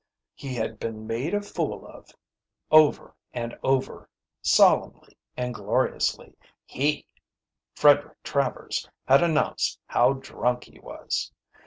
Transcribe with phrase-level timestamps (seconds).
[0.33, 2.09] He had been made a fool of.
[2.71, 4.09] Over and over,
[4.41, 6.35] solemnly and gloriously,
[6.65, 7.05] he,
[7.75, 11.31] Frederick Travers, had announced how drunk he was.